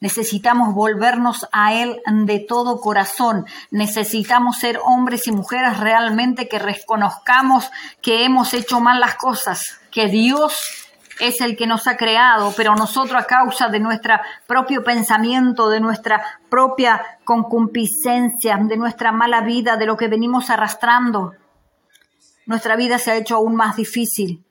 Necesitamos 0.00 0.74
volvernos 0.74 1.46
a 1.52 1.74
Él 1.74 2.00
de 2.24 2.40
todo 2.40 2.80
corazón. 2.80 3.46
Necesitamos 3.70 4.58
ser 4.58 4.80
hombres 4.82 5.26
y 5.26 5.32
mujeres 5.32 5.78
realmente 5.78 6.48
que 6.48 6.58
reconozcamos 6.58 7.70
que 8.00 8.24
hemos 8.24 8.54
hecho 8.54 8.80
mal 8.80 8.98
las 8.98 9.16
cosas, 9.16 9.78
que 9.90 10.06
Dios 10.08 10.58
es 11.20 11.42
el 11.42 11.54
que 11.56 11.66
nos 11.66 11.86
ha 11.86 11.98
creado, 11.98 12.52
pero 12.56 12.74
nosotros 12.74 13.20
a 13.20 13.26
causa 13.26 13.68
de 13.68 13.78
nuestro 13.78 14.14
propio 14.46 14.82
pensamiento, 14.82 15.68
de 15.68 15.80
nuestra 15.80 16.24
propia 16.48 17.18
concupiscencia, 17.24 18.56
de 18.56 18.76
nuestra 18.78 19.12
mala 19.12 19.42
vida, 19.42 19.76
de 19.76 19.86
lo 19.86 19.98
que 19.98 20.08
venimos 20.08 20.48
arrastrando, 20.48 21.34
nuestra 22.46 22.74
vida 22.74 22.98
se 22.98 23.10
ha 23.10 23.16
hecho 23.16 23.36
aún 23.36 23.54
más 23.54 23.76
difícil. 23.76 24.42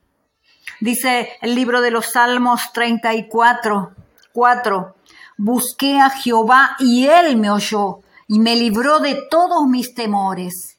Dice 0.80 1.34
el 1.42 1.56
libro 1.56 1.82
de 1.82 1.92
los 1.92 2.12
Salmos 2.12 2.72
34, 2.72 3.92
4, 4.32 4.96
busqué 5.40 6.02
a 6.02 6.10
Jehová 6.10 6.76
y 6.80 7.08
él 7.08 7.38
me 7.38 7.50
oyó 7.50 8.02
y 8.28 8.40
me 8.40 8.58
libró 8.58 9.00
de 9.00 9.24
todos 9.32 9.66
mis 9.68 9.96
temores. 9.96 10.78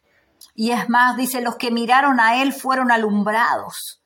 Y 0.55 0.73
es 0.73 0.89
más, 0.91 1.17
dice, 1.17 1.41
los 1.41 1.57
que 1.57 1.71
miraron 1.71 2.21
a 2.21 2.43
él 2.43 2.53
fueron 2.53 2.91
alumbrados 2.93 4.01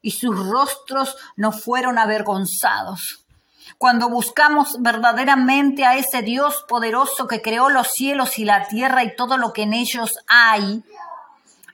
y 0.00 0.12
sus 0.12 0.48
rostros 0.48 1.16
no 1.36 1.50
fueron 1.50 1.98
avergonzados. 1.98 3.26
Cuando 3.76 4.08
buscamos 4.08 4.76
verdaderamente 4.80 5.84
a 5.84 5.96
ese 5.96 6.22
Dios 6.22 6.64
poderoso 6.68 7.26
que 7.26 7.42
creó 7.42 7.68
los 7.68 7.88
cielos 7.88 8.38
y 8.38 8.44
la 8.44 8.68
tierra 8.68 9.02
y 9.02 9.16
todo 9.16 9.36
lo 9.36 9.52
que 9.52 9.62
en 9.62 9.72
ellos 9.72 10.16
hay, 10.28 10.84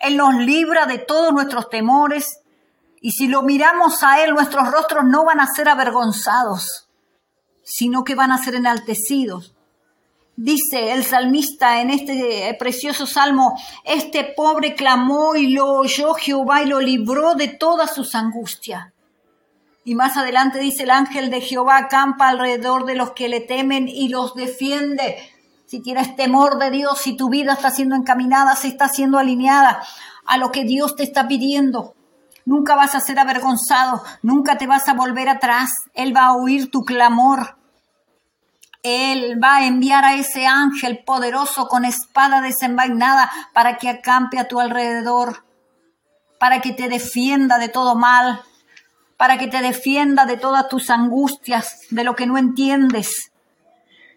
Él 0.01 0.17
nos 0.17 0.35
libra 0.37 0.87
de 0.87 0.99
todos 0.99 1.33
nuestros 1.35 1.69
temores 1.69 2.41
y 3.03 3.13
si 3.13 3.29
lo 3.29 3.43
miramos 3.43 4.03
a 4.03 4.25
Él, 4.25 4.33
nuestros 4.33 4.71
rostros 4.71 5.05
no 5.05 5.27
van 5.27 5.41
a 5.41 5.47
ser 5.47 5.69
avergonzados, 5.69 6.84
sino 7.65 8.05
que 8.05 8.15
van 8.15 8.31
a 8.31 8.39
ser 8.39 8.55
enaltecidos. 8.55 9.55
Dice 10.37 10.93
el 10.93 11.05
salmista 11.05 11.81
en 11.81 11.91
este 11.91 12.57
precioso 12.59 13.07
salmo, 13.07 13.57
este 13.85 14.25
pobre 14.37 14.75
clamó 14.75 15.37
y 15.37 15.49
lo 15.49 15.75
oyó 15.75 16.15
Jehová 16.15 16.63
y 16.63 16.67
lo 16.67 16.81
libró 16.81 17.35
de 17.35 17.49
todas 17.49 17.95
sus 17.95 18.15
angustias. 18.15 18.93
Y 19.85 19.95
más 19.95 20.17
adelante 20.17 20.59
dice 20.59 20.85
el 20.85 20.91
ángel 20.91 21.31
de 21.31 21.41
Jehová 21.41 21.77
acampa 21.77 22.29
alrededor 22.29 22.85
de 22.85 22.97
los 22.97 23.13
que 23.13 23.29
le 23.29 23.41
temen 23.41 23.87
y 23.87 24.09
los 24.09 24.35
defiende. 24.35 25.19
Si 25.67 25.81
tienes 25.81 26.17
temor 26.17 26.59
de 26.59 26.71
Dios, 26.71 27.01
si 27.01 27.17
tu 27.17 27.29
vida 27.29 27.53
está 27.53 27.71
siendo 27.71 27.95
encaminada, 27.95 28.57
si 28.57 28.69
está 28.69 28.89
siendo 28.89 29.19
alineada 29.19 29.83
a 30.27 30.37
lo 30.39 30.51
que 30.51 30.65
Dios 30.65 30.97
te 30.97 31.03
está 31.03 31.29
pidiendo, 31.29 31.95
nunca 32.45 32.75
vas 32.77 32.95
a 32.95 33.01
ser 33.01 33.19
avergonzado, 33.19 34.03
nunca 34.23 34.59
te 34.59 34.67
vas 34.67 34.89
a 34.89 34.95
volver 34.95 35.29
atrás. 35.29 35.71
Él 35.95 36.17
va 36.17 36.27
a 36.27 36.37
oír 36.37 36.71
tu 36.71 36.83
clamor. 36.83 37.57
Él 38.83 39.43
va 39.43 39.57
a 39.57 39.67
enviar 39.67 40.05
a 40.05 40.15
ese 40.15 40.47
ángel 40.47 41.05
poderoso 41.05 41.69
con 41.69 41.85
espada 41.85 42.43
desenvainada 42.43 43.31
para 43.55 43.79
que 43.79 43.89
acampe 43.89 44.39
a 44.39 44.47
tu 44.47 44.61
alrededor, 44.61 45.45
para 46.39 46.61
que 46.61 46.73
te 46.73 46.91
defienda 46.91 47.59
de 47.59 47.71
todo 47.71 47.95
mal, 47.95 48.43
para 49.17 49.39
que 49.39 49.47
te 49.47 49.63
defienda 49.63 50.27
de 50.27 50.37
todas 50.37 50.69
tus 50.69 50.91
angustias, 50.91 51.79
de 51.91 52.05
lo 52.05 52.15
que 52.15 52.27
no 52.27 52.37
entiendes. 52.37 53.33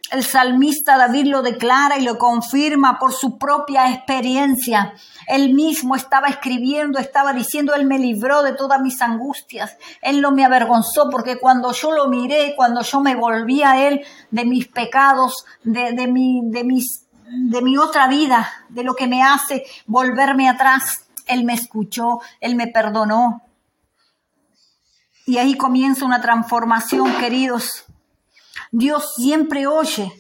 El 0.10 0.24
salmista 0.24 0.98
David 0.98 1.26
lo 1.26 1.42
declara 1.42 1.98
y 1.98 2.04
lo 2.04 2.18
confirma 2.18 2.98
por 2.98 3.14
su 3.14 3.38
propia 3.38 3.92
experiencia. 3.92 4.94
Él 5.28 5.54
mismo 5.54 5.96
estaba 5.96 6.28
escribiendo, 6.28 6.98
estaba 6.98 7.34
diciendo, 7.34 7.76
Él 7.76 7.86
me 7.86 8.00
libró 8.00 8.42
de 8.42 8.54
todas 8.54 8.82
mis 8.82 9.02
angustias. 9.02 9.78
Él 10.02 10.22
no 10.22 10.32
me 10.32 10.46
avergonzó 10.46 11.10
porque 11.10 11.40
cuando 11.40 11.74
yo 11.74 11.92
lo 11.92 12.08
miré, 12.08 12.54
cuando 12.56 12.82
yo 12.84 13.02
me 13.02 13.16
volví 13.16 13.64
a 13.64 13.86
Él 13.86 14.06
de 14.32 14.46
mis 14.46 14.68
pecados, 14.68 15.46
de, 15.64 15.92
de, 15.92 16.08
mi, 16.08 16.40
de, 16.46 16.64
mis, 16.64 17.06
de 17.28 17.62
mi 17.62 17.78
otra 17.78 18.08
vida, 18.08 18.50
de 18.70 18.84
lo 18.84 18.96
que 18.96 19.08
me 19.08 19.24
hace 19.24 19.66
volverme 19.88 20.48
atrás, 20.48 21.06
Él 21.26 21.44
me 21.44 21.54
escuchó, 21.54 22.22
Él 22.40 22.56
me 22.56 22.68
perdonó. 22.68 23.42
Y 25.26 25.38
ahí 25.40 25.58
comienza 25.58 26.06
una 26.06 26.22
transformación, 26.22 27.14
queridos 27.18 27.88
Dios 28.72 29.14
siempre 29.16 29.68
oye, 29.68 30.12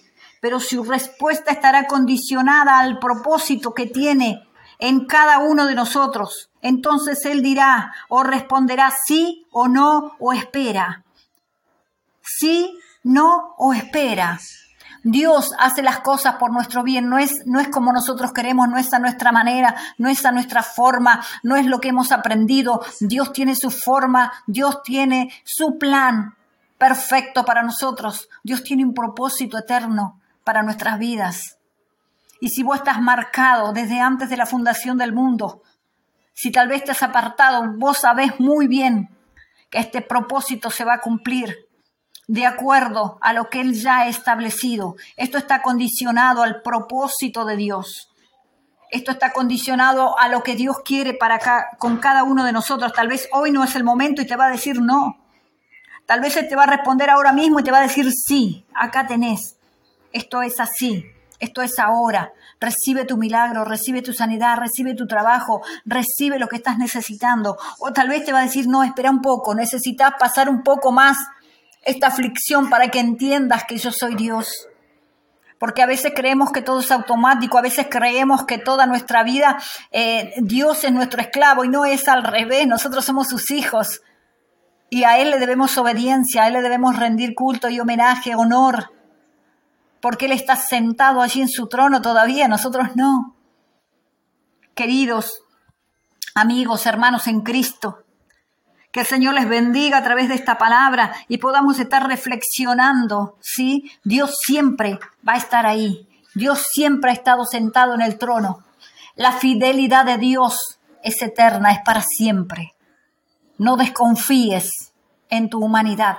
pero 0.41 0.59
su 0.59 0.83
respuesta 0.83 1.51
estará 1.51 1.87
condicionada 1.87 2.79
al 2.79 2.99
propósito 2.99 3.73
que 3.73 3.85
tiene 3.85 4.47
en 4.79 5.05
cada 5.05 5.39
uno 5.39 5.65
de 5.65 5.75
nosotros. 5.75 6.49
Entonces 6.61 7.25
Él 7.25 7.41
dirá 7.41 7.93
o 8.09 8.23
responderá 8.23 8.91
sí 9.05 9.47
o 9.51 9.67
no 9.67 10.15
o 10.19 10.33
espera. 10.33 11.03
Sí, 12.21 12.77
no 13.03 13.55
o 13.57 13.73
espera. 13.73 14.39
Dios 15.03 15.53
hace 15.57 15.81
las 15.81 15.99
cosas 16.01 16.35
por 16.35 16.51
nuestro 16.51 16.83
bien, 16.83 17.07
no 17.07 17.17
es, 17.17 17.43
no 17.45 17.61
es 17.61 17.69
como 17.69 17.93
nosotros 17.93 18.33
queremos, 18.33 18.67
no 18.67 18.77
es 18.77 18.91
a 18.93 18.99
nuestra 18.99 19.31
manera, 19.31 19.73
no 19.97 20.09
es 20.09 20.25
a 20.25 20.33
nuestra 20.33 20.63
forma, 20.63 21.23
no 21.43 21.55
es 21.55 21.65
lo 21.65 21.79
que 21.79 21.89
hemos 21.89 22.11
aprendido. 22.11 22.81
Dios 22.99 23.31
tiene 23.31 23.55
su 23.55 23.71
forma, 23.71 24.33
Dios 24.47 24.83
tiene 24.83 25.31
su 25.45 25.77
plan 25.77 26.35
perfecto 26.77 27.45
para 27.45 27.63
nosotros. 27.63 28.29
Dios 28.43 28.63
tiene 28.63 28.85
un 28.85 28.93
propósito 28.93 29.57
eterno 29.57 30.19
para 30.43 30.63
nuestras 30.63 30.99
vidas. 30.99 31.57
Y 32.39 32.49
si 32.49 32.63
vos 32.63 32.77
estás 32.77 33.01
marcado 33.01 33.73
desde 33.73 33.99
antes 33.99 34.29
de 34.29 34.37
la 34.37 34.45
fundación 34.45 34.97
del 34.97 35.13
mundo, 35.13 35.63
si 36.33 36.51
tal 36.51 36.67
vez 36.67 36.83
te 36.83 36.91
has 36.91 37.01
apartado, 37.01 37.73
vos 37.77 37.97
sabés 37.97 38.39
muy 38.39 38.67
bien 38.67 39.09
que 39.69 39.79
este 39.79 40.01
propósito 40.01 40.69
se 40.69 40.85
va 40.85 40.95
a 40.95 41.01
cumplir 41.01 41.67
de 42.27 42.45
acuerdo 42.45 43.17
a 43.21 43.33
lo 43.33 43.49
que 43.49 43.61
Él 43.61 43.73
ya 43.73 43.99
ha 43.99 44.07
establecido. 44.07 44.95
Esto 45.15 45.37
está 45.37 45.61
condicionado 45.61 46.43
al 46.43 46.61
propósito 46.61 47.45
de 47.45 47.55
Dios. 47.55 48.11
Esto 48.91 49.11
está 49.11 49.33
condicionado 49.33 50.17
a 50.19 50.29
lo 50.29 50.43
que 50.43 50.55
Dios 50.55 50.77
quiere 50.85 51.13
para 51.13 51.35
acá, 51.35 51.69
con 51.79 51.97
cada 51.97 52.23
uno 52.23 52.45
de 52.45 52.53
nosotros. 52.53 52.93
Tal 52.93 53.07
vez 53.07 53.27
hoy 53.31 53.51
no 53.51 53.63
es 53.63 53.75
el 53.75 53.83
momento 53.83 54.21
y 54.21 54.27
te 54.27 54.35
va 54.35 54.45
a 54.45 54.51
decir 54.51 54.81
no. 54.81 55.26
Tal 56.07 56.21
vez 56.21 56.33
te 56.33 56.55
va 56.55 56.63
a 56.63 56.67
responder 56.67 57.11
ahora 57.11 57.33
mismo 57.33 57.59
y 57.59 57.63
te 57.63 57.71
va 57.71 57.79
a 57.79 57.83
decir, 57.83 58.11
sí, 58.11 58.65
acá 58.73 59.05
tenés. 59.05 59.57
Esto 60.11 60.41
es 60.41 60.59
así. 60.59 61.05
Esto 61.39 61.61
es 61.61 61.77
ahora. 61.77 62.31
Recibe 62.59 63.05
tu 63.05 63.17
milagro, 63.17 63.63
recibe 63.63 64.01
tu 64.01 64.13
sanidad, 64.13 64.57
recibe 64.57 64.95
tu 64.95 65.05
trabajo, 65.05 65.61
recibe 65.85 66.39
lo 66.39 66.47
que 66.47 66.55
estás 66.55 66.77
necesitando. 66.77 67.57
O 67.79 67.93
tal 67.93 68.09
vez 68.09 68.25
te 68.25 68.33
va 68.33 68.39
a 68.39 68.43
decir, 68.43 68.67
no, 68.67 68.83
espera 68.83 69.11
un 69.11 69.21
poco, 69.21 69.53
necesitas 69.53 70.13
pasar 70.17 70.49
un 70.49 70.63
poco 70.63 70.91
más 70.91 71.17
esta 71.83 72.07
aflicción 72.07 72.69
para 72.69 72.87
que 72.87 72.99
entiendas 72.99 73.65
que 73.65 73.77
yo 73.77 73.91
soy 73.91 74.15
Dios. 74.15 74.67
Porque 75.59 75.81
a 75.81 75.87
veces 75.87 76.13
creemos 76.15 76.51
que 76.51 76.61
todo 76.61 76.79
es 76.79 76.91
automático, 76.91 77.57
a 77.57 77.61
veces 77.61 77.87
creemos 77.89 78.45
que 78.45 78.57
toda 78.57 78.85
nuestra 78.85 79.23
vida 79.23 79.57
eh, 79.91 80.33
Dios 80.37 80.83
es 80.83 80.91
nuestro 80.91 81.21
esclavo 81.21 81.65
y 81.65 81.69
no 81.69 81.85
es 81.85 82.07
al 82.07 82.23
revés, 82.23 82.65
nosotros 82.65 83.05
somos 83.05 83.27
sus 83.27 83.51
hijos. 83.51 84.01
Y 84.89 85.03
a 85.03 85.19
Él 85.19 85.31
le 85.31 85.39
debemos 85.39 85.77
obediencia, 85.77 86.43
a 86.43 86.47
Él 86.47 86.53
le 86.53 86.61
debemos 86.61 86.97
rendir 86.97 87.35
culto 87.35 87.69
y 87.69 87.79
homenaje, 87.79 88.35
honor, 88.35 88.91
porque 90.01 90.25
Él 90.25 90.31
está 90.31 90.55
sentado 90.55 91.21
allí 91.21 91.41
en 91.41 91.49
su 91.49 91.67
trono 91.67 92.01
todavía, 92.01 92.47
nosotros 92.47 92.95
no. 92.95 93.35
Queridos 94.75 95.43
amigos, 96.35 96.85
hermanos 96.85 97.27
en 97.27 97.41
Cristo, 97.41 98.03
que 98.91 99.01
el 99.01 99.05
Señor 99.05 99.33
les 99.33 99.49
bendiga 99.49 99.97
a 99.97 100.03
través 100.03 100.29
de 100.29 100.35
esta 100.35 100.57
palabra 100.57 101.13
y 101.27 101.39
podamos 101.39 101.79
estar 101.79 102.07
reflexionando, 102.07 103.37
¿sí? 103.41 103.91
Dios 104.03 104.35
siempre 104.45 104.99
va 105.27 105.33
a 105.33 105.37
estar 105.37 105.65
ahí. 105.65 106.07
Dios 106.35 106.63
siempre 106.71 107.09
ha 107.09 107.13
estado 107.13 107.43
sentado 107.45 107.95
en 107.95 108.01
el 108.01 108.17
trono. 108.17 108.63
La 109.15 109.31
fidelidad 109.31 110.05
de 110.05 110.19
Dios 110.19 110.79
es 111.03 111.21
eterna, 111.21 111.71
es 111.71 111.79
para 111.83 112.01
siempre. 112.01 112.76
No 113.57 113.77
desconfíes 113.77 114.93
en 115.29 115.49
tu 115.49 115.63
humanidad 115.63 116.17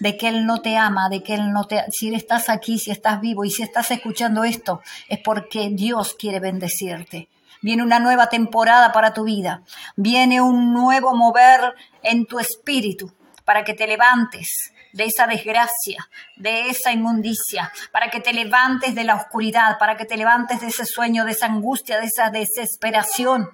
de 0.00 0.16
que 0.16 0.28
Él 0.28 0.46
no 0.46 0.60
te 0.60 0.76
ama, 0.76 1.08
de 1.08 1.22
que 1.22 1.34
Él 1.34 1.52
no 1.52 1.64
te... 1.64 1.84
Si 1.90 2.14
estás 2.14 2.48
aquí, 2.48 2.78
si 2.78 2.90
estás 2.90 3.20
vivo 3.20 3.44
y 3.44 3.50
si 3.50 3.62
estás 3.62 3.90
escuchando 3.90 4.44
esto, 4.44 4.80
es 5.08 5.18
porque 5.18 5.70
Dios 5.70 6.14
quiere 6.18 6.40
bendecirte. 6.40 7.28
Viene 7.60 7.82
una 7.82 7.98
nueva 7.98 8.28
temporada 8.28 8.92
para 8.92 9.12
tu 9.12 9.24
vida. 9.24 9.62
Viene 9.96 10.40
un 10.40 10.72
nuevo 10.72 11.14
mover 11.14 11.74
en 12.02 12.26
tu 12.26 12.38
espíritu 12.38 13.12
para 13.44 13.64
que 13.64 13.74
te 13.74 13.86
levantes 13.86 14.72
de 14.92 15.04
esa 15.04 15.26
desgracia, 15.26 16.08
de 16.36 16.68
esa 16.68 16.92
inmundicia, 16.92 17.72
para 17.92 18.10
que 18.10 18.20
te 18.20 18.32
levantes 18.32 18.94
de 18.94 19.04
la 19.04 19.16
oscuridad, 19.16 19.78
para 19.78 19.96
que 19.96 20.04
te 20.04 20.16
levantes 20.16 20.60
de 20.60 20.68
ese 20.68 20.86
sueño, 20.86 21.24
de 21.24 21.32
esa 21.32 21.46
angustia, 21.46 21.98
de 21.98 22.06
esa 22.06 22.30
desesperación 22.30 23.48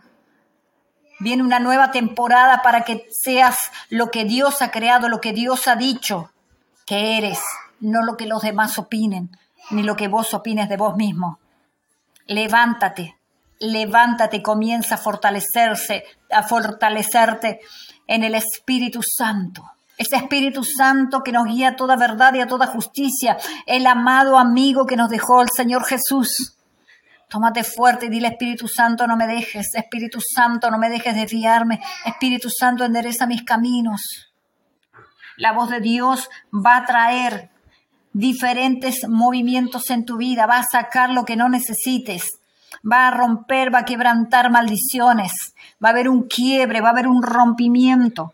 Viene 1.20 1.42
una 1.42 1.60
nueva 1.60 1.90
temporada 1.90 2.62
para 2.62 2.82
que 2.82 3.06
seas 3.10 3.56
lo 3.88 4.10
que 4.10 4.24
Dios 4.24 4.62
ha 4.62 4.70
creado, 4.70 5.08
lo 5.08 5.20
que 5.20 5.32
Dios 5.32 5.68
ha 5.68 5.76
dicho 5.76 6.30
que 6.86 7.16
eres, 7.16 7.38
no 7.80 8.02
lo 8.02 8.16
que 8.16 8.26
los 8.26 8.42
demás 8.42 8.78
opinen, 8.78 9.30
ni 9.70 9.82
lo 9.82 9.96
que 9.96 10.08
vos 10.08 10.34
opines 10.34 10.68
de 10.68 10.76
vos 10.76 10.96
mismo. 10.96 11.38
Levántate, 12.26 13.16
levántate, 13.60 14.42
comienza 14.42 14.96
a 14.96 14.98
fortalecerse, 14.98 16.04
a 16.30 16.42
fortalecerte 16.42 17.60
en 18.06 18.24
el 18.24 18.34
Espíritu 18.34 19.00
Santo. 19.02 19.70
Ese 19.96 20.16
Espíritu 20.16 20.64
Santo 20.64 21.22
que 21.22 21.32
nos 21.32 21.46
guía 21.46 21.70
a 21.70 21.76
toda 21.76 21.96
verdad 21.96 22.34
y 22.34 22.40
a 22.40 22.48
toda 22.48 22.66
justicia, 22.66 23.36
el 23.66 23.86
amado 23.86 24.38
amigo 24.38 24.86
que 24.86 24.96
nos 24.96 25.08
dejó 25.08 25.40
el 25.40 25.48
Señor 25.54 25.84
Jesús. 25.84 26.53
Tómate 27.34 27.64
fuerte 27.64 28.06
y 28.06 28.10
dile 28.10 28.28
Espíritu 28.28 28.68
Santo, 28.68 29.08
no 29.08 29.16
me 29.16 29.26
dejes. 29.26 29.74
Espíritu 29.74 30.20
Santo, 30.20 30.70
no 30.70 30.78
me 30.78 30.88
dejes 30.88 31.16
desviarme. 31.16 31.80
Espíritu 32.06 32.48
Santo, 32.48 32.84
endereza 32.84 33.26
mis 33.26 33.42
caminos. 33.42 34.30
La 35.36 35.50
voz 35.50 35.68
de 35.68 35.80
Dios 35.80 36.30
va 36.52 36.76
a 36.76 36.86
traer 36.86 37.50
diferentes 38.12 39.08
movimientos 39.08 39.90
en 39.90 40.04
tu 40.04 40.16
vida, 40.16 40.46
va 40.46 40.58
a 40.58 40.62
sacar 40.62 41.10
lo 41.10 41.24
que 41.24 41.34
no 41.34 41.48
necesites, 41.48 42.38
va 42.88 43.08
a 43.08 43.10
romper, 43.10 43.74
va 43.74 43.80
a 43.80 43.84
quebrantar 43.84 44.52
maldiciones, 44.52 45.32
va 45.84 45.88
a 45.88 45.90
haber 45.90 46.08
un 46.08 46.28
quiebre, 46.28 46.82
va 46.82 46.90
a 46.90 46.92
haber 46.92 47.08
un 47.08 47.20
rompimiento 47.20 48.32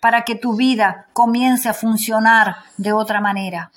para 0.00 0.22
que 0.22 0.36
tu 0.36 0.54
vida 0.54 1.08
comience 1.14 1.68
a 1.68 1.74
funcionar 1.74 2.58
de 2.76 2.92
otra 2.92 3.20
manera. 3.20 3.72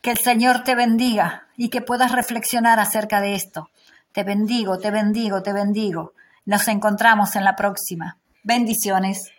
Que 0.00 0.12
el 0.12 0.18
Señor 0.18 0.64
te 0.64 0.74
bendiga 0.74 1.48
y 1.60 1.68
que 1.68 1.82
puedas 1.82 2.12
reflexionar 2.12 2.80
acerca 2.80 3.20
de 3.20 3.34
esto. 3.34 3.68
Te 4.12 4.24
bendigo, 4.24 4.78
te 4.78 4.90
bendigo, 4.90 5.42
te 5.42 5.52
bendigo. 5.52 6.14
Nos 6.46 6.66
encontramos 6.68 7.36
en 7.36 7.44
la 7.44 7.54
próxima. 7.54 8.16
Bendiciones. 8.42 9.30